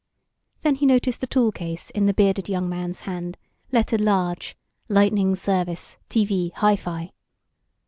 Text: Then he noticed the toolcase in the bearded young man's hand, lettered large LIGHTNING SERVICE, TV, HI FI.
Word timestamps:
Then 0.61 0.73
he 0.73 0.87
noticed 0.87 1.21
the 1.21 1.27
toolcase 1.27 1.91
in 1.91 2.07
the 2.07 2.13
bearded 2.15 2.49
young 2.49 2.67
man's 2.67 3.01
hand, 3.01 3.37
lettered 3.71 4.01
large 4.01 4.57
LIGHTNING 4.89 5.35
SERVICE, 5.35 5.97
TV, 6.09 6.51
HI 6.55 6.75
FI. 6.75 7.11